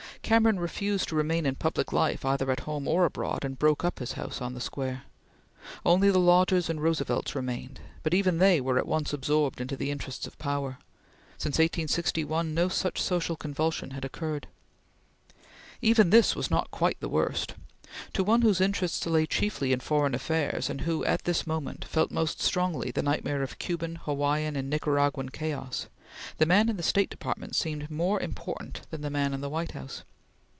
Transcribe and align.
Cameron 0.23 0.61
refused 0.61 1.09
to 1.09 1.15
remain 1.17 1.45
in 1.45 1.55
public 1.55 1.91
life 1.91 2.23
either 2.23 2.51
at 2.51 2.61
home 2.61 2.87
or 2.87 3.03
abroad, 3.03 3.43
and 3.43 3.59
broke 3.59 3.83
up 3.83 3.99
his 3.99 4.13
house 4.13 4.39
on 4.39 4.53
the 4.53 4.61
Square. 4.61 5.03
Only 5.85 6.09
the 6.09 6.19
Lodges 6.19 6.69
and 6.69 6.81
Roosevelts 6.81 7.35
remained, 7.35 7.81
but 8.01 8.13
even 8.13 8.37
they 8.37 8.61
were 8.61 8.77
at 8.77 8.87
once 8.87 9.11
absorbed 9.11 9.59
in 9.59 9.67
the 9.67 9.91
interests 9.91 10.25
of 10.27 10.37
power. 10.37 10.77
Since 11.37 11.55
1861, 11.57 12.53
no 12.53 12.69
such 12.69 13.01
social 13.01 13.35
convulsion 13.35 13.89
had 13.91 14.05
occurred. 14.05 14.47
Even 15.81 16.11
this 16.11 16.33
was 16.33 16.49
not 16.49 16.71
quite 16.71 16.99
the 17.01 17.09
worst. 17.09 17.55
To 18.13 18.23
one 18.23 18.41
whose 18.41 18.61
interests 18.61 19.05
lay 19.05 19.25
chiefly 19.25 19.73
in 19.73 19.81
foreign 19.81 20.15
affairs, 20.15 20.69
and 20.69 20.81
who, 20.81 21.03
at 21.03 21.25
this 21.25 21.45
moment, 21.45 21.83
felt 21.83 22.09
most 22.09 22.39
strongly 22.39 22.89
the 22.91 23.03
nightmare 23.03 23.41
of 23.43 23.59
Cuban, 23.59 23.95
Hawaiian, 23.97 24.55
and 24.55 24.69
Nicaraguan 24.69 25.27
chaos, 25.29 25.87
the 26.37 26.45
man 26.45 26.69
in 26.69 26.77
the 26.77 26.83
State 26.83 27.09
Department 27.09 27.53
seemed 27.53 27.91
more 27.91 28.21
important 28.21 28.81
than 28.91 29.01
the 29.01 29.09
man 29.09 29.33
in 29.33 29.41
the 29.41 29.49
White 29.49 29.71
House. 29.73 30.03